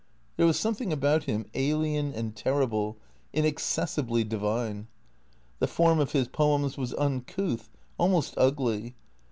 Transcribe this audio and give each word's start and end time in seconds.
There 0.35 0.47
was 0.47 0.59
something 0.59 0.91
about 0.91 1.25
him 1.25 1.45
alien 1.53 2.11
and 2.11 2.35
terrible, 2.35 2.97
inaccessibly 3.33 4.23
divine. 4.23 4.87
The 5.59 5.67
form 5.67 5.99
of 5.99 6.13
his 6.13 6.27
poems 6.27 6.75
was 6.75 6.95
uncouth, 6.95 7.69
almost 7.99 8.33
ugly. 8.35 8.95